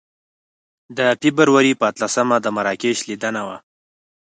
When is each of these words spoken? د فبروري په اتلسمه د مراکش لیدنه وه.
د 0.97 0.99
فبروري 1.21 1.73
په 1.77 1.85
اتلسمه 1.91 2.37
د 2.41 2.47
مراکش 2.57 2.97
لیدنه 3.09 3.41
وه. 3.47 3.57